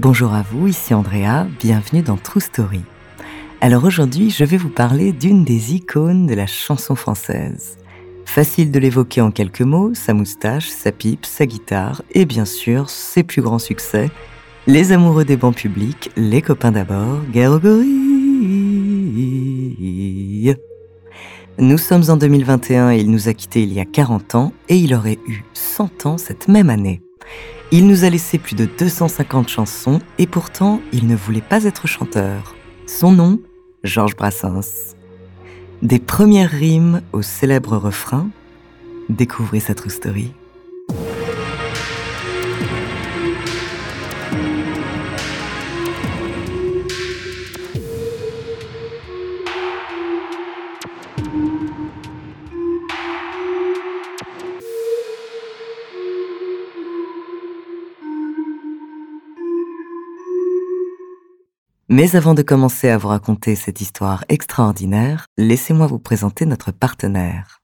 Bonjour 0.00 0.32
à 0.32 0.42
vous, 0.42 0.68
ici 0.68 0.94
Andrea, 0.94 1.48
bienvenue 1.58 2.02
dans 2.02 2.16
True 2.16 2.40
Story. 2.40 2.82
Alors 3.60 3.82
aujourd'hui, 3.82 4.30
je 4.30 4.44
vais 4.44 4.56
vous 4.56 4.68
parler 4.68 5.10
d'une 5.10 5.44
des 5.44 5.74
icônes 5.74 6.28
de 6.28 6.34
la 6.34 6.46
chanson 6.46 6.94
française. 6.94 7.78
Facile 8.24 8.70
de 8.70 8.78
l'évoquer 8.78 9.22
en 9.22 9.32
quelques 9.32 9.62
mots, 9.62 9.94
sa 9.94 10.14
moustache, 10.14 10.68
sa 10.68 10.92
pipe, 10.92 11.26
sa 11.26 11.46
guitare 11.46 12.02
et 12.12 12.26
bien 12.26 12.44
sûr 12.44 12.90
ses 12.90 13.24
plus 13.24 13.42
grands 13.42 13.58
succès, 13.58 14.08
les 14.68 14.92
amoureux 14.92 15.24
des 15.24 15.36
bancs 15.36 15.56
publics, 15.56 16.12
les 16.16 16.42
copains 16.42 16.70
d'abord, 16.70 17.18
Gargoyle. 17.32 17.88
Nous 21.58 21.78
sommes 21.78 22.04
en 22.08 22.16
2021 22.16 22.92
et 22.92 22.98
il 22.98 23.10
nous 23.10 23.28
a 23.28 23.34
quittés 23.34 23.64
il 23.64 23.72
y 23.72 23.80
a 23.80 23.84
40 23.84 24.36
ans 24.36 24.52
et 24.68 24.76
il 24.76 24.94
aurait 24.94 25.18
eu 25.26 25.42
100 25.54 26.06
ans 26.06 26.18
cette 26.18 26.46
même 26.46 26.70
année. 26.70 27.02
Il 27.70 27.86
nous 27.86 28.04
a 28.04 28.08
laissé 28.08 28.38
plus 28.38 28.54
de 28.54 28.64
250 28.64 29.50
chansons 29.50 30.00
et 30.16 30.26
pourtant 30.26 30.80
il 30.90 31.06
ne 31.06 31.14
voulait 31.14 31.42
pas 31.42 31.64
être 31.64 31.86
chanteur. 31.86 32.54
Son 32.86 33.12
nom, 33.12 33.40
Georges 33.84 34.16
Brassens. 34.16 34.94
Des 35.82 35.98
premières 35.98 36.50
rimes 36.50 37.02
au 37.12 37.20
célèbre 37.20 37.76
refrain, 37.76 38.30
découvrez 39.10 39.60
sa 39.60 39.74
true 39.74 39.90
story. 39.90 40.32
Mais 61.90 62.16
avant 62.16 62.34
de 62.34 62.42
commencer 62.42 62.90
à 62.90 62.98
vous 62.98 63.08
raconter 63.08 63.54
cette 63.54 63.80
histoire 63.80 64.22
extraordinaire, 64.28 65.24
laissez-moi 65.38 65.86
vous 65.86 65.98
présenter 65.98 66.44
notre 66.44 66.70
partenaire. 66.70 67.62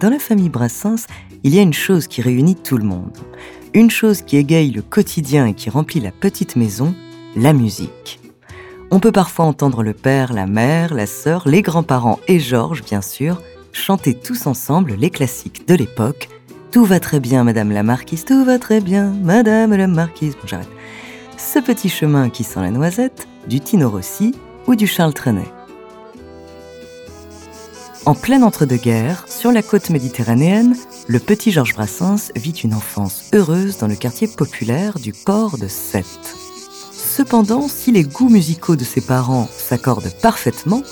Dans 0.00 0.10
la 0.10 0.18
famille 0.20 0.48
Brassens, 0.50 1.06
il 1.42 1.52
y 1.52 1.58
a 1.58 1.62
une 1.62 1.72
chose 1.72 2.06
qui 2.06 2.22
réunit 2.22 2.54
tout 2.54 2.78
le 2.78 2.84
monde 2.84 3.18
une 3.76 3.90
chose 3.90 4.22
qui 4.22 4.38
égaye 4.38 4.70
le 4.70 4.80
quotidien 4.80 5.44
et 5.44 5.52
qui 5.52 5.68
remplit 5.68 6.00
la 6.00 6.10
petite 6.10 6.56
maison, 6.56 6.94
la 7.36 7.52
musique. 7.52 8.20
On 8.90 9.00
peut 9.00 9.12
parfois 9.12 9.44
entendre 9.44 9.82
le 9.82 9.92
père, 9.92 10.32
la 10.32 10.46
mère, 10.46 10.94
la 10.94 11.06
sœur, 11.06 11.46
les 11.46 11.60
grands-parents 11.60 12.18
et 12.26 12.40
Georges, 12.40 12.82
bien 12.82 13.02
sûr, 13.02 13.42
chanter 13.72 14.14
tous 14.14 14.46
ensemble 14.46 14.94
les 14.94 15.10
classiques 15.10 15.68
de 15.68 15.74
l'époque. 15.74 16.30
Tout 16.72 16.86
va 16.86 17.00
très 17.00 17.20
bien, 17.20 17.44
Madame 17.44 17.70
la 17.70 17.82
Marquise, 17.82 18.24
tout 18.24 18.46
va 18.46 18.58
très 18.58 18.80
bien, 18.80 19.12
Madame 19.22 19.74
la 19.74 19.88
Marquise. 19.88 20.36
Bon, 20.36 20.46
j'arrête. 20.46 20.70
Ce 21.36 21.58
petit 21.58 21.90
chemin 21.90 22.30
qui 22.30 22.44
sent 22.44 22.60
la 22.62 22.70
noisette, 22.70 23.28
du 23.46 23.60
Tino 23.60 23.90
Rossi 23.90 24.34
ou 24.66 24.74
du 24.74 24.86
Charles 24.86 25.12
Trenet. 25.12 25.52
En 28.06 28.14
plein 28.14 28.42
entre-deux-guerres, 28.42 29.24
sur 29.26 29.50
la 29.50 29.62
côte 29.62 29.90
méditerranéenne, 29.90 30.76
le 31.08 31.18
petit 31.18 31.50
Georges 31.50 31.74
Brassens 31.74 32.30
vit 32.36 32.52
une 32.52 32.72
enfance 32.72 33.24
heureuse 33.34 33.78
dans 33.78 33.88
le 33.88 33.96
quartier 33.96 34.28
populaire 34.28 35.00
du 35.00 35.12
port 35.12 35.58
de 35.58 35.66
Sète. 35.66 36.36
Cependant, 36.92 37.66
si 37.66 37.90
les 37.90 38.04
goûts 38.04 38.28
musicaux 38.28 38.76
de 38.76 38.84
ses 38.84 39.00
parents 39.00 39.48
s'accordent 39.50 40.12
parfaitement, 40.22 40.84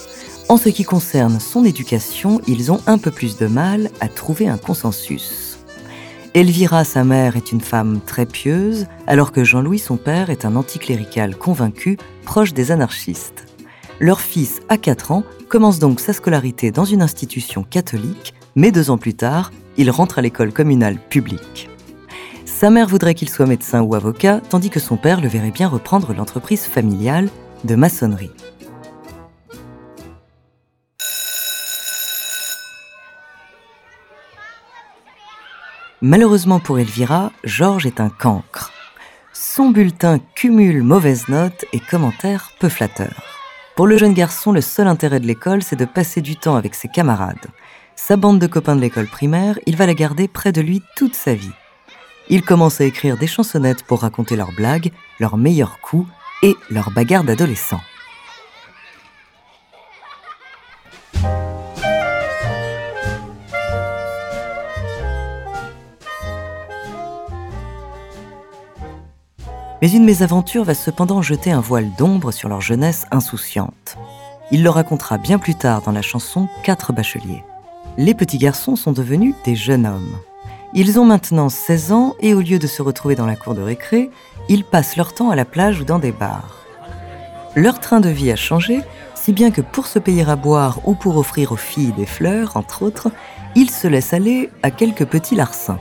en 0.49 0.57
ce 0.57 0.71
qui 0.71 0.83
concerne 0.83 1.39
son 1.39 1.65
éducation, 1.65 2.41
ils 2.49 2.73
ont 2.73 2.81
un 2.89 2.99
peu 2.99 3.13
plus 3.13 3.37
de 3.37 3.47
mal 3.47 3.93
à 4.01 4.09
trouver 4.09 4.49
un 4.49 4.59
consensus. 4.59 5.61
Elvira, 6.35 6.83
sa 6.83 7.05
mère, 7.05 7.37
est 7.37 7.53
une 7.53 7.61
femme 7.61 8.01
très 8.05 8.27
pieuse, 8.27 8.87
alors 9.07 9.31
que 9.31 9.45
Jean-Louis, 9.45 9.79
son 9.79 9.99
père, 9.99 10.31
est 10.31 10.45
un 10.45 10.57
anticlérical 10.57 11.37
convaincu, 11.37 11.97
proche 12.25 12.55
des 12.55 12.73
anarchistes. 12.73 13.45
Leur 14.01 14.21
fils, 14.21 14.61
à 14.69 14.79
4 14.79 15.13
ans, 15.13 15.23
commence 15.54 15.78
donc 15.78 16.00
sa 16.00 16.12
scolarité 16.12 16.72
dans 16.72 16.84
une 16.84 17.00
institution 17.00 17.62
catholique, 17.62 18.34
mais 18.56 18.72
deux 18.72 18.91
ans 18.91 18.98
plus 18.98 19.15
tard, 19.15 19.53
il 19.76 19.88
rentre 19.88 20.19
à 20.19 20.20
l'école 20.20 20.53
communale 20.53 20.98
publique. 20.98 21.70
Sa 22.44 22.70
mère 22.70 22.88
voudrait 22.88 23.15
qu'il 23.15 23.28
soit 23.28 23.47
médecin 23.47 23.81
ou 23.81 23.94
avocat, 23.94 24.41
tandis 24.50 24.69
que 24.69 24.81
son 24.81 24.97
père 24.97 25.20
le 25.20 25.28
verrait 25.28 25.53
bien 25.53 25.69
reprendre 25.69 26.12
l'entreprise 26.12 26.65
familiale 26.65 27.28
de 27.62 27.76
maçonnerie. 27.76 28.32
Malheureusement 36.03 36.59
pour 36.59 36.81
Elvira, 36.81 37.31
Georges 37.44 37.86
est 37.86 38.00
un 38.00 38.10
cancre. 38.10 38.72
Son 39.32 39.71
bulletin 39.71 40.19
cumule 40.34 40.82
mauvaises 40.82 41.28
notes 41.28 41.65
et 41.72 41.78
commentaires 41.78 42.50
peu 42.59 42.69
flatteurs. 42.69 43.34
Pour 43.77 43.89
le 43.89 43.99
jeune 43.99 44.15
garçon, 44.15 44.53
le 44.53 44.61
seul 44.61 44.87
intérêt 44.87 45.19
de 45.19 45.27
l'école, 45.27 45.65
c'est 45.65 45.75
de 45.75 45.85
passer 45.85 46.21
du 46.21 46.37
temps 46.37 46.55
avec 46.55 46.77
ses 46.77 46.87
camarades. 46.87 47.49
Sa 47.97 48.17
bande 48.17 48.39
de 48.39 48.47
copains 48.47 48.77
de 48.77 48.81
l'école 48.81 49.09
primaire, 49.09 49.59
il 49.67 49.77
va 49.77 49.87
la 49.87 49.95
garder 49.95 50.29
près 50.29 50.53
de 50.53 50.61
lui 50.61 50.81
toute 50.95 51.17
sa 51.17 51.35
vie. 51.35 51.51
Il 52.29 52.43
commence 52.43 52.81
à 52.81 52.84
écrire 52.84 53.17
des 53.17 53.27
chansonnettes 53.27 53.83
pour 53.83 54.03
raconter 54.03 54.37
leurs 54.37 54.53
blagues, 54.53 54.93
leurs 55.19 55.37
meilleurs 55.37 55.81
coups 55.81 56.09
et 56.43 56.55
leurs 56.71 56.93
bagarres 56.93 57.25
d'adolescents. 57.25 57.81
Mais 69.84 69.92
une 69.92 70.07
mésaventure 70.07 70.65
va 70.65 70.72
cependant 70.72 71.21
jeter 71.21 71.53
un 71.53 71.60
voile 71.60 71.91
d'ombre 71.98 72.33
sur 72.33 72.48
leur 72.48 72.63
jeunesse 72.63 73.04
insouciante. 73.10 73.98
Il 74.51 74.63
le 74.63 74.71
racontera 74.71 75.19
bien 75.19 75.39
plus 75.39 75.57
tard 75.57 75.83
dans 75.83 75.92
la 75.92 76.01
chanson 76.01 76.48
Quatre 76.63 76.95
bacheliers. 76.95 77.45
Les 77.98 78.15
petits 78.15 78.39
garçons 78.39 78.77
sont 78.77 78.92
devenus 78.92 79.34
des 79.45 79.54
jeunes 79.54 79.84
hommes. 79.84 80.16
Ils 80.72 80.98
ont 80.98 81.04
maintenant 81.04 81.51
16 81.51 81.92
ans 81.92 82.15
et 82.21 82.33
au 82.33 82.41
lieu 82.41 82.59
de 82.59 82.66
se 82.66 82.81
retrouver 82.81 83.15
dans 83.15 83.27
la 83.27 83.36
cour 83.36 83.54
de 83.54 83.60
récré, 83.60 84.10
ils 84.48 84.65
passent 84.65 84.97
leur 84.97 85.13
temps 85.13 85.28
à 85.28 85.36
la 85.36 85.45
plage 85.45 85.83
ou 85.83 85.84
dans 85.84 85.98
des 85.98 86.13
bars. 86.13 86.65
Leur 87.54 87.78
train 87.78 88.01
de 88.01 88.09
vie 88.09 88.33
a 88.33 88.36
changé, 88.36 88.81
si 89.15 89.34
bien 89.34 89.51
que 89.51 89.60
pour 89.60 89.86
se 89.86 89.98
payer 89.98 90.27
à 90.27 90.36
boire 90.36 90.81
ou 90.86 90.95
pour 90.95 91.19
offrir 91.19 91.53
aux 91.53 91.57
filles 91.57 91.92
des 91.92 92.07
fleurs, 92.07 92.57
entre 92.57 92.84
autres, 92.84 93.10
ils 93.54 93.69
se 93.69 93.86
laissent 93.86 94.15
aller 94.15 94.48
à 94.63 94.71
quelques 94.71 95.04
petits 95.04 95.34
larcins. 95.34 95.78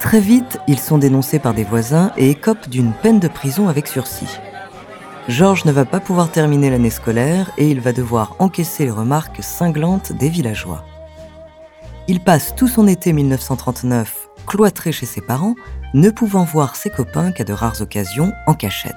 Très 0.00 0.20
vite, 0.20 0.58
ils 0.68 0.78
sont 0.78 0.98
dénoncés 0.98 1.38
par 1.38 1.54
des 1.54 1.64
voisins 1.64 2.12
et 2.16 2.30
écopent 2.30 2.68
d'une 2.68 2.92
peine 2.92 3.18
de 3.18 3.28
prison 3.28 3.68
avec 3.68 3.86
sursis. 3.88 4.38
Georges 5.28 5.64
ne 5.64 5.72
va 5.72 5.84
pas 5.84 6.00
pouvoir 6.00 6.30
terminer 6.30 6.70
l'année 6.70 6.90
scolaire 6.90 7.50
et 7.58 7.68
il 7.68 7.80
va 7.80 7.92
devoir 7.92 8.36
encaisser 8.38 8.84
les 8.84 8.90
remarques 8.90 9.42
cinglantes 9.42 10.12
des 10.12 10.28
villageois. 10.28 10.84
Il 12.06 12.20
passe 12.20 12.54
tout 12.54 12.68
son 12.68 12.86
été 12.86 13.12
1939 13.12 14.28
cloîtré 14.48 14.92
chez 14.92 15.04
ses 15.04 15.20
parents, 15.20 15.54
ne 15.92 16.08
pouvant 16.08 16.44
voir 16.44 16.74
ses 16.74 16.88
copains 16.88 17.32
qu'à 17.32 17.44
de 17.44 17.52
rares 17.52 17.82
occasions 17.82 18.32
en 18.46 18.54
cachette. 18.54 18.94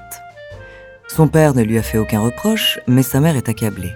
Son 1.10 1.28
père 1.28 1.54
ne 1.54 1.62
lui 1.62 1.78
a 1.78 1.84
fait 1.84 1.98
aucun 1.98 2.22
reproche, 2.22 2.80
mais 2.88 3.04
sa 3.04 3.20
mère 3.20 3.36
est 3.36 3.50
accablée. 3.50 3.92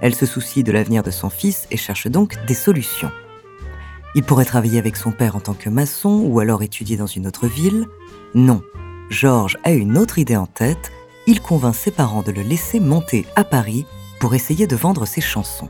Elle 0.00 0.14
se 0.14 0.26
soucie 0.26 0.62
de 0.62 0.70
l'avenir 0.70 1.02
de 1.02 1.10
son 1.10 1.28
fils 1.28 1.66
et 1.72 1.76
cherche 1.76 2.06
donc 2.06 2.36
des 2.46 2.54
solutions. 2.54 3.10
Il 4.16 4.22
pourrait 4.22 4.46
travailler 4.46 4.78
avec 4.78 4.96
son 4.96 5.12
père 5.12 5.36
en 5.36 5.40
tant 5.40 5.52
que 5.52 5.68
maçon 5.68 6.22
ou 6.24 6.40
alors 6.40 6.62
étudier 6.62 6.96
dans 6.96 7.06
une 7.06 7.26
autre 7.26 7.46
ville. 7.46 7.86
Non, 8.34 8.62
Georges 9.10 9.58
a 9.62 9.72
une 9.72 9.98
autre 9.98 10.18
idée 10.18 10.36
en 10.36 10.46
tête. 10.46 10.90
Il 11.26 11.42
convainc 11.42 11.74
ses 11.74 11.90
parents 11.90 12.22
de 12.22 12.32
le 12.32 12.40
laisser 12.40 12.80
monter 12.80 13.26
à 13.36 13.44
Paris 13.44 13.84
pour 14.18 14.34
essayer 14.34 14.66
de 14.66 14.74
vendre 14.74 15.04
ses 15.04 15.20
chansons. 15.20 15.68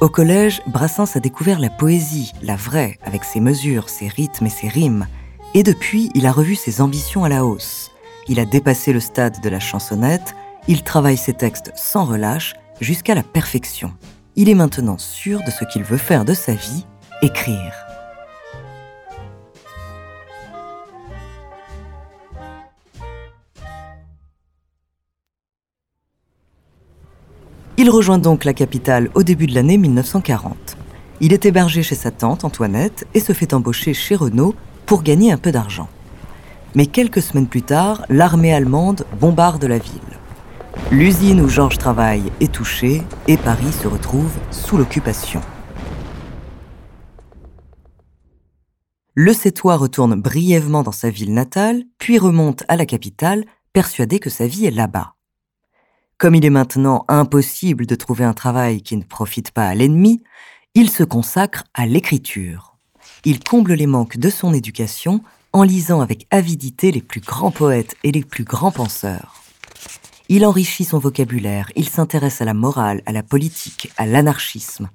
Au 0.00 0.08
collège, 0.08 0.62
Brassens 0.66 1.16
a 1.16 1.20
découvert 1.20 1.58
la 1.60 1.68
poésie, 1.68 2.32
la 2.40 2.56
vraie, 2.56 2.98
avec 3.02 3.24
ses 3.24 3.40
mesures, 3.40 3.90
ses 3.90 4.08
rythmes 4.08 4.46
et 4.46 4.50
ses 4.50 4.68
rimes. 4.68 5.06
Et 5.52 5.62
depuis, 5.62 6.10
il 6.14 6.24
a 6.24 6.32
revu 6.32 6.54
ses 6.54 6.80
ambitions 6.80 7.24
à 7.24 7.28
la 7.28 7.44
hausse. 7.44 7.90
Il 8.26 8.40
a 8.40 8.46
dépassé 8.46 8.94
le 8.94 9.00
stade 9.00 9.42
de 9.42 9.48
la 9.50 9.60
chansonnette, 9.60 10.34
il 10.66 10.82
travaille 10.82 11.18
ses 11.18 11.34
textes 11.34 11.72
sans 11.76 12.06
relâche 12.06 12.54
jusqu'à 12.80 13.14
la 13.14 13.22
perfection. 13.22 13.92
Il 14.42 14.48
est 14.48 14.54
maintenant 14.54 14.96
sûr 14.96 15.42
de 15.44 15.50
ce 15.50 15.66
qu'il 15.66 15.82
veut 15.82 15.98
faire 15.98 16.24
de 16.24 16.32
sa 16.32 16.54
vie, 16.54 16.86
écrire. 17.20 17.74
Il 27.76 27.90
rejoint 27.90 28.16
donc 28.16 28.46
la 28.46 28.54
capitale 28.54 29.10
au 29.12 29.22
début 29.22 29.46
de 29.46 29.54
l'année 29.54 29.76
1940. 29.76 30.78
Il 31.20 31.34
est 31.34 31.44
hébergé 31.44 31.82
chez 31.82 31.94
sa 31.94 32.10
tante 32.10 32.42
Antoinette 32.42 33.06
et 33.12 33.20
se 33.20 33.34
fait 33.34 33.52
embaucher 33.52 33.92
chez 33.92 34.16
Renault 34.16 34.54
pour 34.86 35.02
gagner 35.02 35.32
un 35.32 35.36
peu 35.36 35.52
d'argent. 35.52 35.90
Mais 36.74 36.86
quelques 36.86 37.20
semaines 37.20 37.46
plus 37.46 37.60
tard, 37.60 38.06
l'armée 38.08 38.54
allemande 38.54 39.04
bombarde 39.20 39.64
la 39.64 39.76
ville. 39.76 40.19
L'usine 40.90 41.40
où 41.40 41.48
Georges 41.48 41.78
travaille 41.78 42.32
est 42.40 42.52
touchée 42.52 43.02
et 43.28 43.36
Paris 43.36 43.72
se 43.72 43.86
retrouve 43.86 44.32
sous 44.50 44.76
l'occupation. 44.76 45.40
Le 49.14 49.32
Sétois 49.32 49.76
retourne 49.76 50.20
brièvement 50.20 50.82
dans 50.82 50.92
sa 50.92 51.10
ville 51.10 51.34
natale, 51.34 51.82
puis 51.98 52.18
remonte 52.18 52.64
à 52.68 52.76
la 52.76 52.86
capitale, 52.86 53.44
persuadé 53.72 54.18
que 54.18 54.30
sa 54.30 54.46
vie 54.46 54.66
est 54.66 54.70
là-bas. 54.70 55.14
Comme 56.18 56.34
il 56.34 56.44
est 56.44 56.50
maintenant 56.50 57.04
impossible 57.08 57.86
de 57.86 57.94
trouver 57.94 58.24
un 58.24 58.34
travail 58.34 58.82
qui 58.82 58.96
ne 58.96 59.02
profite 59.02 59.52
pas 59.52 59.66
à 59.66 59.74
l'ennemi, 59.74 60.22
il 60.74 60.90
se 60.90 61.02
consacre 61.02 61.64
à 61.74 61.86
l'écriture. 61.86 62.76
Il 63.24 63.42
comble 63.42 63.74
les 63.74 63.86
manques 63.86 64.16
de 64.16 64.30
son 64.30 64.54
éducation 64.54 65.22
en 65.52 65.62
lisant 65.62 66.00
avec 66.00 66.26
avidité 66.30 66.92
les 66.92 67.02
plus 67.02 67.20
grands 67.20 67.50
poètes 67.50 67.96
et 68.04 68.12
les 68.12 68.22
plus 68.22 68.44
grands 68.44 68.70
penseurs. 68.70 69.34
Il 70.32 70.46
enrichit 70.46 70.84
son 70.84 71.00
vocabulaire, 71.00 71.72
il 71.74 71.88
s'intéresse 71.88 72.40
à 72.40 72.44
la 72.44 72.54
morale, 72.54 73.02
à 73.04 73.10
la 73.10 73.24
politique, 73.24 73.90
à 73.96 74.06
l'anarchisme. 74.06 74.88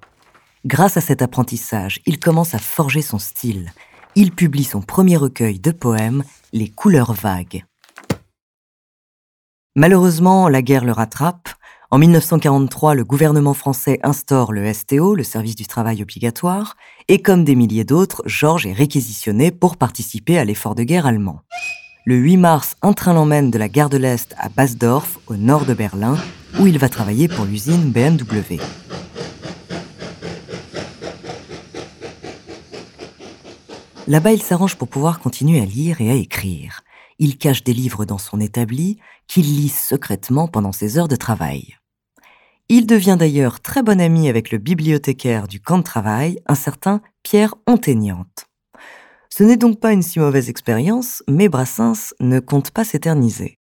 Grâce 0.66 0.96
à 0.96 1.02
cet 1.02 1.22
apprentissage, 1.22 2.00
il 2.06 2.22
commence 2.22 2.56
à 2.56 2.58
forger 2.58 3.02
son 3.02 3.20
style. 3.20 3.74
Il 4.16 4.32
publie 4.32 4.64
son 4.64 4.80
premier 4.80 5.18
recueil 5.18 5.60
de 5.60 5.72
poèmes, 5.72 6.24
Les 6.54 6.70
couleurs 6.70 7.12
vagues. 7.12 7.66
Malheureusement, 9.76 10.48
la 10.48 10.62
guerre 10.62 10.86
le 10.86 10.94
rattrape. 10.94 11.50
En 11.92 11.98
1943, 11.98 12.96
le 12.96 13.04
gouvernement 13.04 13.54
français 13.54 14.00
instaure 14.04 14.54
le 14.54 14.72
STO, 14.72 15.16
le 15.16 15.24
service 15.24 15.58
du 15.58 15.68
travail 15.68 16.02
obligatoire, 16.02 16.78
et 17.10 17.22
comme 17.22 17.44
des 17.44 17.56
milliers 17.56 17.84
d'autres, 17.84 18.24
Georges 18.26 18.68
est 18.68 18.72
réquisitionné 18.72 19.52
pour 19.52 19.76
participer 19.76 20.38
à 20.38 20.46
l'effort 20.46 20.76
de 20.76 20.84
guerre 20.84 21.06
allemand. 21.06 21.42
Le 22.08 22.18
8 22.18 22.38
mars, 22.38 22.76
un 22.84 22.94
train 22.94 23.14
l'emmène 23.16 23.50
de 23.50 23.58
la 23.58 23.68
gare 23.68 23.90
de 23.90 23.98
l'Est 23.98 24.36
à 24.38 24.50
Basdorf, 24.50 25.18
au 25.26 25.38
nord 25.38 25.66
de 25.66 25.74
Berlin, 25.74 26.16
où 26.60 26.68
il 26.68 26.78
va 26.78 26.88
travailler 26.88 27.28
pour 27.28 27.46
l'usine 27.46 27.92
BMW. 27.92 28.62
Là-bas, 34.06 34.34
il 34.34 34.44
s'arrange 34.44 34.76
pour 34.76 34.88
pouvoir 34.88 35.20
continuer 35.20 35.60
à 35.60 35.66
lire 35.66 36.00
et 36.00 36.12
à 36.12 36.14
écrire. 36.14 36.82
Il 37.18 37.40
cache 37.40 37.64
des 37.64 37.74
livres 37.74 38.06
dans 38.06 38.20
son 38.20 38.40
établi 38.40 39.00
qu'il 39.28 39.46
lit 39.46 39.70
secrètement 39.70 40.48
pendant 40.48 40.72
ses 40.72 41.00
heures 41.00 41.08
de 41.08 41.16
travail. 41.16 41.76
Il 42.70 42.86
devient 42.86 43.16
d'ailleurs 43.18 43.62
très 43.62 43.82
bon 43.82 44.00
ami 44.00 44.30
avec 44.30 44.52
le 44.52 44.60
bibliothécaire 44.60 45.48
du 45.48 45.60
camp 45.60 45.80
de 45.80 45.84
travail, 45.84 46.40
un 46.46 46.54
certain 46.54 47.02
Pierre 47.24 47.56
Ontaignante. 47.66 48.45
Ce 49.38 49.44
n'est 49.44 49.58
donc 49.58 49.82
pas 49.82 49.92
une 49.92 50.02
si 50.02 50.22
mauvaise 50.22 50.50
expérience, 50.50 51.22
mais 51.28 51.50
Brassens 51.50 52.14
ne 52.22 52.40
compte 52.40 52.72
pas 52.72 52.86
s'éterniser. 52.86 53.58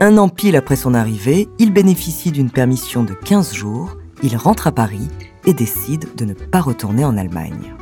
Un 0.00 0.16
an 0.16 0.30
pile 0.30 0.56
après 0.56 0.76
son 0.76 0.94
arrivée, 0.94 1.46
il 1.58 1.74
bénéficie 1.74 2.32
d'une 2.32 2.50
permission 2.50 3.04
de 3.04 3.12
15 3.12 3.52
jours, 3.52 3.98
il 4.22 4.34
rentre 4.34 4.66
à 4.66 4.72
Paris 4.72 5.08
et 5.44 5.52
décide 5.52 6.14
de 6.14 6.24
ne 6.24 6.32
pas 6.32 6.62
retourner 6.62 7.04
en 7.04 7.18
Allemagne. 7.18 7.74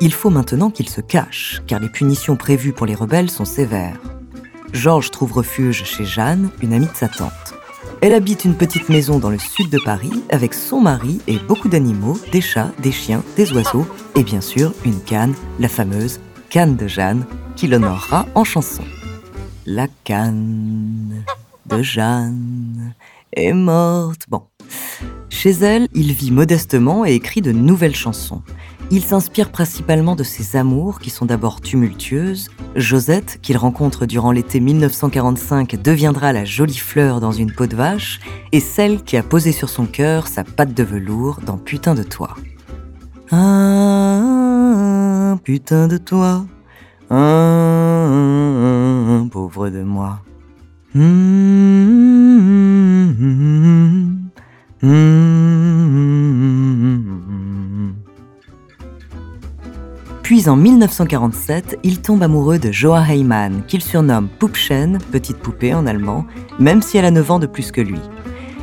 Il 0.00 0.14
faut 0.14 0.30
maintenant 0.30 0.70
qu'il 0.70 0.88
se 0.88 1.02
cache, 1.02 1.60
car 1.66 1.78
les 1.78 1.90
punitions 1.90 2.36
prévues 2.36 2.72
pour 2.72 2.86
les 2.86 2.94
rebelles 2.94 3.30
sont 3.30 3.44
sévères. 3.44 4.00
Georges 4.72 5.10
trouve 5.10 5.32
refuge 5.32 5.84
chez 5.84 6.06
Jeanne, 6.06 6.48
une 6.62 6.72
amie 6.72 6.86
de 6.86 6.96
sa 6.96 7.08
tante. 7.08 7.57
Elle 8.00 8.14
habite 8.14 8.44
une 8.44 8.54
petite 8.54 8.88
maison 8.88 9.18
dans 9.18 9.30
le 9.30 9.38
sud 9.38 9.70
de 9.70 9.78
Paris 9.84 10.22
avec 10.30 10.54
son 10.54 10.80
mari 10.80 11.20
et 11.26 11.38
beaucoup 11.38 11.68
d'animaux, 11.68 12.16
des 12.30 12.40
chats, 12.40 12.70
des 12.80 12.92
chiens, 12.92 13.24
des 13.36 13.52
oiseaux 13.52 13.86
et 14.14 14.22
bien 14.22 14.40
sûr 14.40 14.72
une 14.84 15.00
canne, 15.00 15.34
la 15.58 15.68
fameuse 15.68 16.20
canne 16.48 16.76
de 16.76 16.86
Jeanne, 16.86 17.26
qui 17.56 17.66
l'honorera 17.66 18.26
en 18.36 18.44
chanson. 18.44 18.84
La 19.66 19.88
canne 20.04 21.24
de 21.66 21.82
Jeanne 21.82 22.94
est 23.32 23.52
morte. 23.52 24.26
Bon. 24.28 24.42
Chez 25.28 25.50
elle, 25.50 25.88
il 25.92 26.12
vit 26.12 26.30
modestement 26.30 27.04
et 27.04 27.14
écrit 27.14 27.42
de 27.42 27.52
nouvelles 27.52 27.96
chansons. 27.96 28.42
Il 28.90 29.02
s'inspire 29.02 29.50
principalement 29.50 30.16
de 30.16 30.24
ses 30.24 30.56
amours 30.56 30.98
qui 30.98 31.10
sont 31.10 31.26
d'abord 31.26 31.60
tumultueuses. 31.60 32.48
Josette, 32.74 33.38
qu'il 33.42 33.58
rencontre 33.58 34.06
durant 34.06 34.32
l'été 34.32 34.60
1945, 34.60 35.82
deviendra 35.82 36.32
la 36.32 36.46
jolie 36.46 36.78
fleur 36.78 37.20
dans 37.20 37.32
une 37.32 37.52
peau 37.52 37.66
de 37.66 37.76
vache, 37.76 38.18
et 38.52 38.60
celle 38.60 39.02
qui 39.02 39.18
a 39.18 39.22
posé 39.22 39.52
sur 39.52 39.68
son 39.68 39.84
cœur 39.84 40.26
sa 40.26 40.42
patte 40.42 40.72
de 40.72 40.82
velours 40.82 41.40
dans 41.44 41.58
Putain 41.58 41.94
de 41.94 42.02
toi. 42.02 42.34
Ah, 43.30 45.36
putain 45.44 45.86
de 45.86 45.98
toi, 45.98 46.46
ah, 47.10 48.06
pauvre 49.30 49.68
de 49.68 49.82
moi. 49.82 50.22
Hum, 50.94 51.28
Puis 60.38 60.48
en 60.48 60.54
1947, 60.54 61.80
il 61.82 62.00
tombe 62.00 62.22
amoureux 62.22 62.60
de 62.60 62.70
Joa 62.70 63.02
Heyman, 63.02 63.64
qu'il 63.66 63.82
surnomme 63.82 64.28
Pupchen, 64.28 64.98
petite 65.10 65.38
poupée 65.38 65.74
en 65.74 65.84
allemand, 65.84 66.26
même 66.60 66.80
si 66.80 66.96
elle 66.96 67.06
a 67.06 67.10
9 67.10 67.30
ans 67.32 67.38
de 67.40 67.48
plus 67.48 67.72
que 67.72 67.80
lui. 67.80 67.98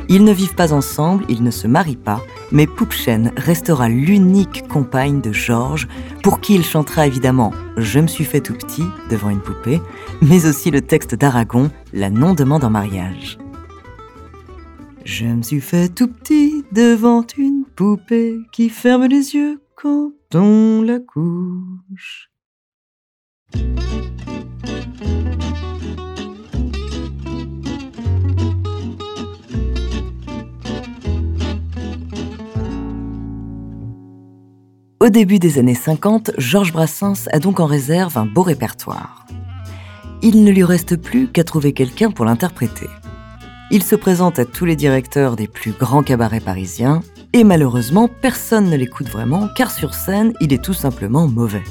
Ils 0.08 0.24
ne 0.24 0.32
vivent 0.32 0.54
pas 0.54 0.72
ensemble, 0.72 1.26
ils 1.28 1.42
ne 1.42 1.50
se 1.50 1.66
marient 1.66 1.96
pas, 1.96 2.22
mais 2.50 2.66
Pupchen 2.66 3.30
restera 3.36 3.90
l'unique 3.90 4.66
compagne 4.68 5.20
de 5.20 5.34
Georges, 5.34 5.86
pour 6.22 6.40
qui 6.40 6.54
il 6.54 6.64
chantera 6.64 7.06
évidemment 7.06 7.52
Je 7.76 8.00
me 8.00 8.06
suis 8.06 8.24
fait 8.24 8.40
tout 8.40 8.54
petit 8.54 8.86
devant 9.10 9.28
une 9.28 9.42
poupée, 9.42 9.82
mais 10.22 10.46
aussi 10.46 10.70
le 10.70 10.80
texte 10.80 11.14
d'Aragon, 11.14 11.70
La 11.92 12.08
non-demande 12.08 12.64
en 12.64 12.70
mariage. 12.70 13.36
Je 15.04 15.26
me 15.26 15.42
suis 15.42 15.60
fait 15.60 15.90
tout 15.90 16.08
petit 16.08 16.64
devant 16.72 17.26
une 17.36 17.64
poupée 17.76 18.38
qui 18.50 18.70
ferme 18.70 19.04
les 19.04 19.34
yeux 19.34 19.60
quand 19.76 20.12
on 20.34 20.82
la 20.82 20.98
couche. 20.98 22.30
Au 34.98 35.10
début 35.10 35.38
des 35.38 35.58
années 35.58 35.74
50, 35.74 36.32
Georges 36.38 36.72
Brassens 36.72 37.28
a 37.30 37.38
donc 37.38 37.60
en 37.60 37.66
réserve 37.66 38.16
un 38.16 38.24
beau 38.26 38.42
répertoire. 38.42 39.26
Il 40.22 40.42
ne 40.42 40.50
lui 40.50 40.64
reste 40.64 40.96
plus 40.96 41.28
qu'à 41.28 41.44
trouver 41.44 41.74
quelqu'un 41.74 42.10
pour 42.10 42.24
l'interpréter. 42.24 42.88
Il 43.70 43.82
se 43.82 43.96
présente 43.96 44.38
à 44.38 44.44
tous 44.44 44.64
les 44.64 44.76
directeurs 44.76 45.34
des 45.34 45.48
plus 45.48 45.72
grands 45.72 46.04
cabarets 46.04 46.40
parisiens 46.40 47.00
et 47.32 47.42
malheureusement, 47.42 48.08
personne 48.08 48.70
ne 48.70 48.76
l'écoute 48.76 49.08
vraiment 49.08 49.48
car 49.56 49.72
sur 49.72 49.92
scène, 49.92 50.32
il 50.40 50.52
est 50.52 50.62
tout 50.62 50.72
simplement 50.72 51.26
mauvais. 51.26 51.64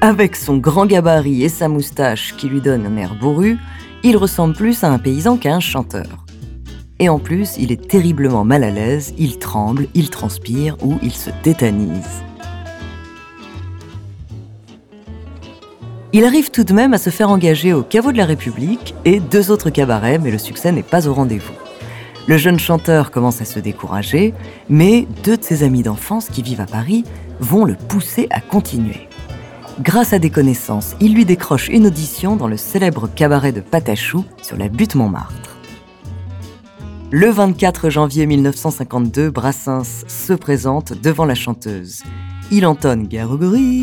Avec 0.00 0.34
son 0.34 0.56
grand 0.56 0.86
gabarit 0.86 1.44
et 1.44 1.48
sa 1.48 1.68
moustache 1.68 2.34
qui 2.36 2.48
lui 2.48 2.60
donne 2.60 2.84
un 2.84 2.96
air 2.96 3.14
bourru, 3.14 3.58
il 4.02 4.16
ressemble 4.16 4.54
plus 4.54 4.82
à 4.82 4.90
un 4.90 4.98
paysan 4.98 5.36
qu'à 5.36 5.54
un 5.54 5.60
chanteur. 5.60 6.26
Et 6.98 7.08
en 7.08 7.20
plus, 7.20 7.56
il 7.58 7.70
est 7.70 7.88
terriblement 7.88 8.44
mal 8.44 8.64
à 8.64 8.70
l'aise, 8.70 9.14
il 9.16 9.38
tremble, 9.38 9.86
il 9.94 10.10
transpire 10.10 10.76
ou 10.82 10.98
il 11.00 11.12
se 11.12 11.30
tétanise. 11.42 12.24
Il 16.12 16.24
arrive 16.24 16.50
tout 16.50 16.64
de 16.64 16.72
même 16.72 16.92
à 16.92 16.98
se 16.98 17.08
faire 17.08 17.30
engager 17.30 17.72
au 17.72 17.84
caveau 17.84 18.10
de 18.10 18.16
la 18.16 18.24
République 18.24 18.96
et 19.04 19.20
deux 19.20 19.52
autres 19.52 19.70
cabarets, 19.70 20.18
mais 20.18 20.32
le 20.32 20.38
succès 20.38 20.72
n'est 20.72 20.82
pas 20.82 21.06
au 21.06 21.14
rendez-vous. 21.14 21.54
Le 22.26 22.36
jeune 22.36 22.58
chanteur 22.58 23.12
commence 23.12 23.40
à 23.40 23.44
se 23.44 23.60
décourager, 23.60 24.34
mais 24.68 25.06
deux 25.22 25.36
de 25.36 25.44
ses 25.44 25.62
amis 25.62 25.84
d'enfance 25.84 26.28
qui 26.28 26.42
vivent 26.42 26.60
à 26.60 26.66
Paris 26.66 27.04
vont 27.38 27.64
le 27.64 27.76
pousser 27.76 28.26
à 28.30 28.40
continuer. 28.40 29.08
Grâce 29.80 30.12
à 30.12 30.18
des 30.18 30.30
connaissances, 30.30 30.96
il 31.00 31.14
lui 31.14 31.24
décroche 31.24 31.68
une 31.68 31.86
audition 31.86 32.34
dans 32.34 32.48
le 32.48 32.56
célèbre 32.56 33.08
cabaret 33.08 33.52
de 33.52 33.60
Patachou 33.60 34.24
sur 34.42 34.56
la 34.56 34.68
butte 34.68 34.96
Montmartre. 34.96 35.58
Le 37.12 37.30
24 37.30 37.88
janvier 37.88 38.26
1952, 38.26 39.30
Brassens 39.30 40.04
se 40.08 40.32
présente 40.32 40.92
devant 40.92 41.24
la 41.24 41.36
chanteuse. 41.36 42.02
Il 42.52 42.66
entonne 42.66 43.06
Garogori. 43.06 43.80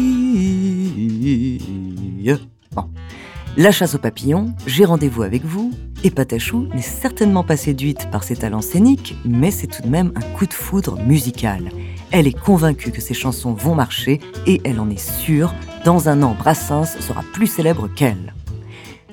La 3.56 3.72
chasse 3.72 3.96
aux 3.96 4.00
papillons, 4.00 4.54
j'ai 4.68 4.84
rendez-vous 4.84 5.24
avec 5.24 5.46
vous, 5.46 5.72
et 6.04 6.12
Patachou 6.12 6.68
n'est 6.76 6.82
certainement 6.82 7.44
pas 7.44 7.58
séduite 7.58 8.12
par 8.12 8.24
ses 8.24 8.36
talents 8.36 8.62
scéniques, 8.62 9.16
mais 9.26 9.52
c'est 9.52 9.68
tout 9.68 9.82
de 9.82 9.88
même 9.88 10.12
un 10.16 10.22
coup 10.38 10.46
de 10.46 10.54
foudre 10.54 11.00
musical. 11.00 11.72
Elle 12.12 12.28
est 12.28 12.38
convaincue 12.38 12.92
que 12.92 13.02
ses 13.02 13.14
chansons 13.14 13.54
vont 13.54 13.74
marcher 13.74 14.20
et 14.46 14.62
elle 14.64 14.80
en 14.80 14.90
est 14.90 15.00
sûre, 15.00 15.54
dans 15.86 16.10
un 16.10 16.22
an, 16.22 16.36
Brassens 16.38 16.98
sera 17.00 17.24
plus 17.34 17.48
célèbre 17.48 17.88
qu'elle. 17.88 18.34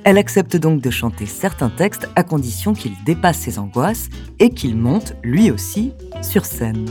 Elle 0.02 0.18
accepte 0.18 0.56
donc 0.56 0.82
de 0.82 0.90
chanter 0.90 1.26
certains 1.26 1.70
textes 1.70 2.08
à 2.16 2.24
condition 2.24 2.74
qu'il 2.74 2.92
dépasse 3.06 3.38
ses 3.38 3.58
angoisses 3.58 4.10
et 4.40 4.50
qu'il 4.50 4.76
monte, 4.76 5.14
lui 5.22 5.50
aussi, 5.50 5.92
sur 6.20 6.44
scène. 6.44 6.84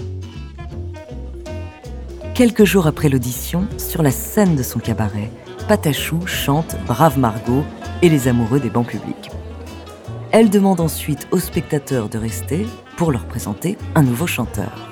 Quelques 2.33 2.63
jours 2.63 2.87
après 2.87 3.09
l'audition, 3.09 3.67
sur 3.77 4.01
la 4.01 4.09
scène 4.09 4.55
de 4.55 4.63
son 4.63 4.79
cabaret, 4.79 5.29
Patachou 5.67 6.25
chante 6.25 6.75
Brave 6.87 7.19
Margot 7.19 7.63
et 8.01 8.09
les 8.09 8.27
amoureux 8.27 8.59
des 8.59 8.71
bancs 8.71 8.87
publics. 8.87 9.29
Elle 10.31 10.49
demande 10.49 10.79
ensuite 10.79 11.27
aux 11.29 11.37
spectateurs 11.37 12.09
de 12.09 12.17
rester 12.17 12.65
pour 12.97 13.11
leur 13.11 13.27
présenter 13.27 13.77
un 13.93 14.01
nouveau 14.01 14.25
chanteur. 14.25 14.89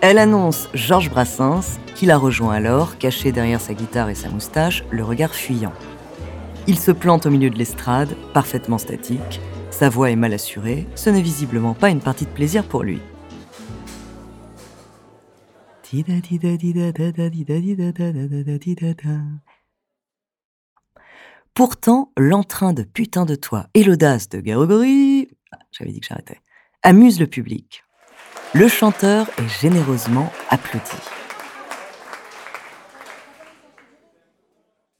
Elle 0.00 0.18
annonce 0.18 0.68
Georges 0.72 1.10
Brassens, 1.10 1.80
qui 1.96 2.06
la 2.06 2.16
rejoint 2.16 2.54
alors, 2.54 2.96
caché 2.96 3.32
derrière 3.32 3.60
sa 3.60 3.74
guitare 3.74 4.10
et 4.10 4.14
sa 4.14 4.28
moustache, 4.28 4.84
le 4.90 5.02
regard 5.02 5.34
fuyant. 5.34 5.72
Il 6.68 6.78
se 6.78 6.92
plante 6.92 7.26
au 7.26 7.30
milieu 7.30 7.50
de 7.50 7.58
l'estrade, 7.58 8.14
parfaitement 8.34 8.78
statique. 8.78 9.40
Sa 9.72 9.88
voix 9.88 10.12
est 10.12 10.16
mal 10.16 10.32
assurée, 10.32 10.86
ce 10.94 11.10
n'est 11.10 11.22
visiblement 11.22 11.74
pas 11.74 11.90
une 11.90 12.00
partie 12.00 12.24
de 12.24 12.30
plaisir 12.30 12.62
pour 12.62 12.84
lui. 12.84 13.00
Pourtant, 21.54 22.12
l'entrain 22.18 22.74
de 22.74 22.82
putain 22.82 23.24
de 23.24 23.34
toi 23.34 23.68
et 23.72 23.82
l'audace 23.82 24.28
de 24.28 24.40
Garogori, 24.40 25.28
ah, 25.52 25.58
j'avais 25.72 25.92
le 27.18 27.26
public. 27.26 27.82
Le 28.54 28.68
chanteur 28.68 29.26
est 29.38 29.48
généreusement 29.60 30.30
applaudi. 30.50 30.98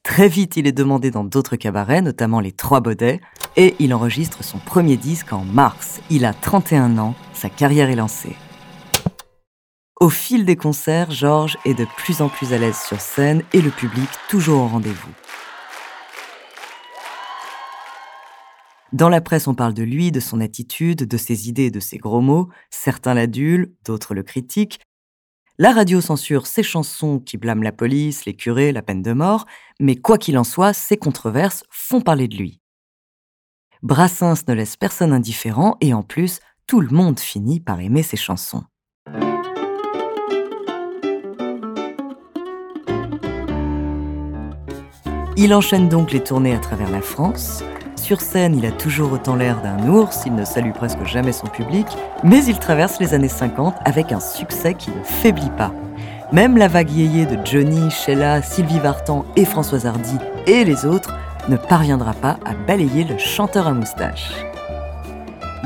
Très 0.02 0.28
vite, 0.28 0.56
il 0.56 0.66
est 0.66 0.72
demandé 0.72 1.10
dans 1.10 1.24
d'autres 1.24 1.56
cabarets, 1.56 2.00
notamment 2.00 2.40
les 2.40 2.52
Trois 2.52 2.80
Baudets, 2.80 3.20
et 3.56 3.76
il 3.78 3.92
enregistre 3.92 4.42
son 4.42 4.58
premier 4.58 4.96
disque 4.96 5.34
en 5.34 5.44
mars. 5.44 6.00
Il 6.08 6.24
a 6.24 6.32
31 6.32 6.96
ans, 6.96 7.14
sa 7.34 7.50
carrière 7.50 7.90
est 7.90 7.96
lancée. 7.96 8.34
Au 9.98 10.10
fil 10.10 10.44
des 10.44 10.56
concerts, 10.56 11.10
Georges 11.10 11.56
est 11.64 11.72
de 11.72 11.86
plus 11.96 12.20
en 12.20 12.28
plus 12.28 12.52
à 12.52 12.58
l'aise 12.58 12.78
sur 12.78 13.00
scène 13.00 13.42
et 13.54 13.62
le 13.62 13.70
public 13.70 14.10
toujours 14.28 14.60
au 14.60 14.68
rendez-vous. 14.68 15.10
Dans 18.92 19.08
la 19.08 19.22
presse, 19.22 19.48
on 19.48 19.54
parle 19.54 19.72
de 19.72 19.82
lui, 19.82 20.12
de 20.12 20.20
son 20.20 20.42
attitude, 20.42 21.08
de 21.08 21.16
ses 21.16 21.48
idées 21.48 21.70
de 21.70 21.80
ses 21.80 21.96
gros 21.96 22.20
mots. 22.20 22.50
Certains 22.68 23.14
l'adulent, 23.14 23.74
d'autres 23.86 24.14
le 24.14 24.22
critiquent. 24.22 24.80
La 25.56 25.72
radio 25.72 26.02
censure 26.02 26.46
ses 26.46 26.62
chansons 26.62 27.18
qui 27.18 27.38
blâment 27.38 27.62
la 27.62 27.72
police, 27.72 28.26
les 28.26 28.36
curés, 28.36 28.72
la 28.72 28.82
peine 28.82 29.02
de 29.02 29.14
mort, 29.14 29.46
mais 29.80 29.96
quoi 29.96 30.18
qu'il 30.18 30.36
en 30.36 30.44
soit, 30.44 30.74
ces 30.74 30.98
controverses 30.98 31.64
font 31.70 32.02
parler 32.02 32.28
de 32.28 32.36
lui. 32.36 32.60
Brassens 33.82 34.46
ne 34.46 34.52
laisse 34.52 34.76
personne 34.76 35.14
indifférent 35.14 35.78
et 35.80 35.94
en 35.94 36.02
plus, 36.02 36.40
tout 36.66 36.82
le 36.82 36.94
monde 36.94 37.18
finit 37.18 37.60
par 37.60 37.80
aimer 37.80 38.02
ses 38.02 38.18
chansons. 38.18 38.64
Il 45.38 45.52
enchaîne 45.52 45.90
donc 45.90 46.12
les 46.12 46.20
tournées 46.20 46.54
à 46.54 46.58
travers 46.58 46.90
la 46.90 47.02
France. 47.02 47.62
Sur 47.94 48.22
scène, 48.22 48.56
il 48.56 48.64
a 48.64 48.70
toujours 48.70 49.12
autant 49.12 49.36
l'air 49.36 49.60
d'un 49.60 49.86
ours, 49.86 50.22
il 50.24 50.34
ne 50.34 50.46
salue 50.46 50.72
presque 50.72 51.04
jamais 51.04 51.32
son 51.32 51.46
public, 51.46 51.86
mais 52.24 52.42
il 52.46 52.58
traverse 52.58 52.98
les 53.00 53.12
années 53.12 53.28
50 53.28 53.74
avec 53.84 54.12
un 54.12 54.20
succès 54.20 54.72
qui 54.72 54.90
ne 54.90 55.02
faiblit 55.02 55.50
pas. 55.58 55.72
Même 56.32 56.56
la 56.56 56.68
vague 56.68 56.90
yéyé 56.90 57.26
de 57.26 57.36
Johnny, 57.44 57.90
Sheila, 57.90 58.40
Sylvie 58.40 58.78
Vartan 58.78 59.26
et 59.36 59.44
Françoise 59.44 59.84
Hardy 59.84 60.16
et 60.46 60.64
les 60.64 60.86
autres 60.86 61.14
ne 61.50 61.56
parviendra 61.56 62.14
pas 62.14 62.38
à 62.46 62.54
balayer 62.66 63.04
le 63.04 63.18
chanteur 63.18 63.66
à 63.66 63.74
moustache. 63.74 64.30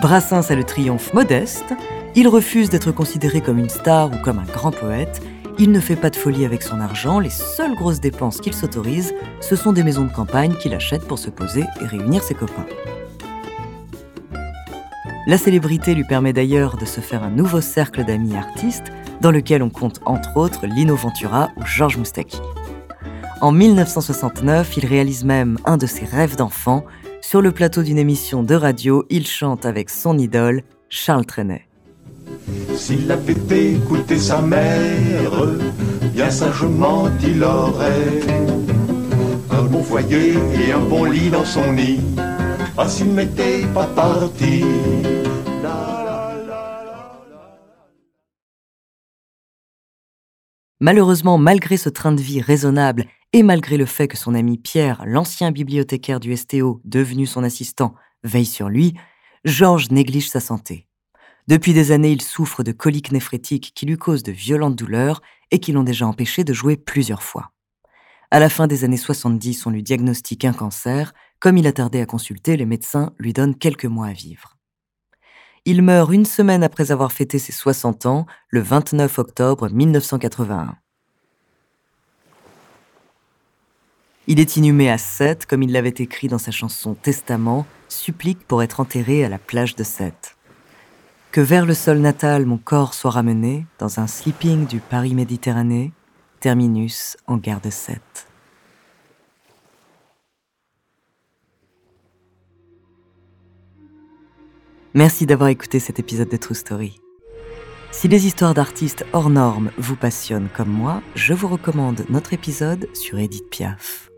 Brassens 0.03 0.51
a 0.51 0.57
le 0.57 0.65
triomphe 0.65 1.15
modeste, 1.15 1.75
il 2.17 2.27
refuse 2.27 2.71
d'être 2.71 2.91
considéré 2.91 3.41
comme 3.41 3.59
une 3.59 3.69
star 3.69 4.09
ou 4.09 4.17
comme 4.25 4.41
un 4.41 4.53
grand 4.53 4.73
poète, 4.73 5.23
il 5.61 5.73
ne 5.73 5.81
fait 5.81 5.95
pas 5.95 6.09
de 6.09 6.17
folie 6.17 6.47
avec 6.47 6.63
son 6.63 6.81
argent, 6.81 7.21
les 7.21 7.29
seules 7.29 7.75
grosses 7.75 8.01
dépenses 8.01 8.41
qu'il 8.41 8.55
s'autorise, 8.55 9.13
ce 9.43 9.57
sont 9.57 9.75
des 9.75 9.83
maisons 9.83 10.07
de 10.07 10.13
campagne 10.13 10.55
qu'il 10.55 10.73
achète 10.73 11.07
pour 11.07 11.19
se 11.19 11.29
poser 11.29 11.65
et 11.83 11.85
réunir 11.85 12.23
ses 12.23 12.33
copains. 12.33 12.65
La 15.27 15.37
célébrité 15.37 15.95
lui 15.95 16.05
permet 16.05 16.33
d'ailleurs 16.33 16.79
de 16.79 16.87
se 16.87 17.03
faire 17.03 17.23
un 17.23 17.29
nouveau 17.29 17.61
cercle 17.61 18.07
d'amis 18.07 18.37
artistes, 18.37 18.91
dans 19.21 19.31
lequel 19.31 19.63
on 19.63 19.69
compte 19.69 20.01
entre 20.07 20.39
autres 20.39 20.67
Lino 20.67 20.97
Ventura 20.97 21.51
ou 21.59 21.67
Georges 21.67 21.99
Moustaki. 21.99 22.41
En 23.43 23.53
1969, 23.53 24.79
il 24.79 24.87
réalise 24.87 25.25
même 25.25 25.59
un 25.67 25.77
de 25.77 25.87
ses 25.87 26.07
rêves 26.07 26.37
d'enfant. 26.37 26.87
Sur 27.21 27.43
le 27.43 27.53
plateau 27.53 27.83
d'une 27.83 27.99
émission 27.99 28.43
de 28.43 28.55
radio, 28.55 29.05
il 29.11 29.27
chante 29.27 29.67
avec 29.67 29.91
son 29.91 30.17
idole, 30.17 30.63
Charles 30.89 31.27
Trenet. 31.27 31.70
S'il 32.77 33.11
avait 33.11 33.75
écouté 33.75 34.19
sa 34.19 34.41
mère, 34.41 35.33
bien 36.15 36.31
sagement 36.31 37.09
il 37.23 37.43
aurait 37.43 38.21
un 39.51 39.63
bon 39.65 39.83
foyer 39.83 40.35
et 40.55 40.73
un 40.73 40.81
bon 40.81 41.05
lit 41.05 41.31
dans 41.31 41.45
son 41.45 41.73
nid. 41.73 42.01
Ah, 42.77 42.89
s'il 42.89 43.15
n'était 43.15 43.67
pas 43.75 43.87
parti. 43.87 44.65
Malheureusement, 50.83 51.37
malgré 51.37 51.77
ce 51.77 51.91
train 51.91 52.13
de 52.13 52.23
vie 52.23 52.41
raisonnable 52.41 53.05
et 53.35 53.43
malgré 53.43 53.77
le 53.77 53.85
fait 53.85 54.09
que 54.09 54.17
son 54.17 54.35
ami 54.35 54.57
Pierre, 54.57 55.03
l'ancien 55.05 55.53
bibliothécaire 55.53 56.21
du 56.21 56.35
STO, 56.35 56.81
devenu 56.87 57.27
son 57.27 57.45
assistant, 57.45 57.95
veille 58.25 58.47
sur 58.47 58.71
lui, 58.71 58.95
Georges 59.45 59.91
néglige 59.91 60.31
sa 60.31 60.41
santé. 60.41 60.90
Depuis 61.51 61.73
des 61.73 61.91
années, 61.91 62.13
il 62.13 62.23
souffre 62.23 62.63
de 62.63 62.71
coliques 62.71 63.11
néphrétiques 63.11 63.73
qui 63.75 63.85
lui 63.85 63.97
causent 63.97 64.23
de 64.23 64.31
violentes 64.31 64.77
douleurs 64.77 65.21
et 65.51 65.59
qui 65.59 65.73
l'ont 65.73 65.83
déjà 65.83 66.07
empêché 66.07 66.45
de 66.45 66.53
jouer 66.53 66.77
plusieurs 66.77 67.25
fois. 67.25 67.51
À 68.31 68.39
la 68.39 68.49
fin 68.49 68.69
des 68.69 68.85
années 68.85 68.97
70, 68.97 69.67
on 69.67 69.71
lui 69.71 69.83
diagnostique 69.83 70.45
un 70.45 70.53
cancer. 70.53 71.13
Comme 71.41 71.59
il 71.59 71.67
a 71.67 71.73
tardé 71.73 72.01
à 72.01 72.07
consulter, 72.07 72.57
les 72.57 72.67
médecins 72.67 73.13
lui 73.19 73.33
donnent 73.33 73.57
quelques 73.57 73.87
mois 73.87 74.07
à 74.07 74.13
vivre. 74.13 74.59
Il 75.65 75.83
meurt 75.83 76.13
une 76.13 76.25
semaine 76.25 76.63
après 76.63 76.93
avoir 76.93 77.11
fêté 77.11 77.41
ses 77.41 77.51
60 77.51 78.07
ans, 78.07 78.27
le 78.51 78.61
29 78.61 79.19
octobre 79.19 79.69
1981. 79.69 80.77
Il 84.29 84.39
est 84.39 84.57
inhumé 84.57 84.89
à 84.89 84.99
Sète, 84.99 85.47
comme 85.47 85.65
il 85.65 85.73
l'avait 85.73 85.89
écrit 85.89 86.29
dans 86.29 86.39
sa 86.39 86.53
chanson 86.53 86.95
Testament, 86.95 87.67
supplique 87.89 88.47
pour 88.47 88.63
être 88.63 88.79
enterré 88.79 89.25
à 89.25 89.29
la 89.29 89.41
plage 89.41 89.75
de 89.75 89.83
Sète. 89.83 90.37
Que 91.33 91.41
vers 91.41 91.65
le 91.65 91.75
sol 91.75 91.99
natal 91.99 92.45
mon 92.45 92.59
corps 92.59 92.93
soit 92.93 93.13
ramené 93.13 93.65
dans 93.79 94.01
un 94.01 94.09
sleeping 94.09 94.67
du 94.67 94.81
Paris 94.81 95.15
Méditerranée, 95.15 95.93
terminus 96.41 97.17
en 97.29 97.37
gare 97.37 97.61
de 97.61 97.71
Sète. 97.71 98.27
Merci 104.93 105.25
d'avoir 105.25 105.51
écouté 105.51 105.79
cet 105.79 106.01
épisode 106.01 106.29
de 106.29 106.37
True 106.37 106.57
Story. 106.57 107.01
Si 107.93 108.09
les 108.09 108.27
histoires 108.27 108.55
d'artistes 108.55 109.07
hors 109.13 109.31
normes 109.31 109.71
vous 109.79 109.95
passionnent 109.95 110.49
comme 110.53 110.69
moi, 110.71 111.01
je 111.15 111.33
vous 111.33 111.47
recommande 111.47 112.05
notre 112.09 112.33
épisode 112.33 112.89
sur 112.93 113.21
Edith 113.21 113.49
Piaf. 113.51 114.11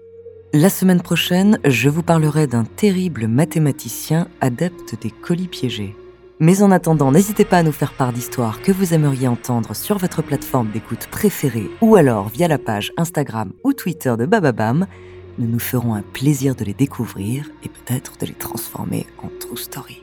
La 0.55 0.71
semaine 0.71 1.03
prochaine, 1.03 1.59
je 1.67 1.91
vous 1.91 2.03
parlerai 2.03 2.47
d'un 2.47 2.65
terrible 2.65 3.27
mathématicien 3.27 4.29
adepte 4.41 4.99
des 5.03 5.11
colis 5.11 5.49
piégés. 5.49 5.95
Mais 6.45 6.61
en 6.61 6.73
attendant, 6.73 7.13
n'hésitez 7.13 7.45
pas 7.45 7.59
à 7.59 7.63
nous 7.63 7.71
faire 7.71 7.93
part 7.93 8.13
d'histoires 8.13 8.61
que 8.63 8.73
vous 8.73 8.95
aimeriez 8.95 9.29
entendre 9.29 9.77
sur 9.77 9.97
votre 9.97 10.23
plateforme 10.23 10.73
d'écoute 10.73 11.07
préférée 11.09 11.71
ou 11.81 11.95
alors 11.95 12.31
via 12.31 12.49
la 12.49 12.59
page 12.59 12.93
Instagram 12.97 13.53
ou 13.63 13.73
Twitter 13.73 14.13
de 14.19 14.27
Bababam. 14.27 14.89
Nous 15.39 15.47
nous 15.47 15.61
ferons 15.61 15.95
un 15.95 16.03
plaisir 16.03 16.57
de 16.57 16.65
les 16.65 16.75
découvrir 16.75 17.49
et 17.63 17.69
peut-être 17.69 18.15
de 18.19 18.27
les 18.27 18.33
transformer 18.33 19.07
en 19.23 19.29
true 19.39 19.57
story. 19.57 20.03